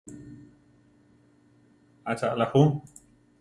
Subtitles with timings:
[2.09, 2.61] ¿Acha alá ju?